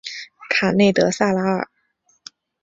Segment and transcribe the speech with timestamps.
[0.49, 1.69] 卡内德萨拉尔。